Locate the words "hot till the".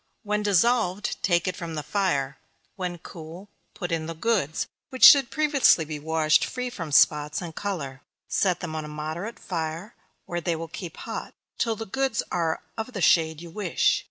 10.97-11.85